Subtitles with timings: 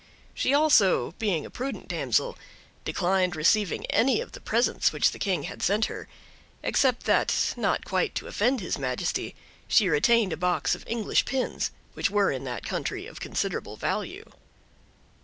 [0.33, 2.35] She also, being a prudent damsel,
[2.85, 6.07] declined receiving any of the presents which the King had sent her;
[6.63, 9.35] except that, not quite to offend his majesty,
[9.67, 14.25] she retained a box of English pins, which were in that country of considerable value.